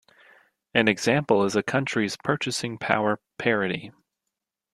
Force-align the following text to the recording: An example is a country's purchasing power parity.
An 0.73 0.87
example 0.87 1.43
is 1.43 1.55
a 1.55 1.61
country's 1.61 2.17
purchasing 2.17 2.79
power 2.79 3.19
parity. 3.37 3.91